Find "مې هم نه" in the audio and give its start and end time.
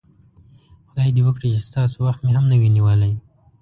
2.25-2.55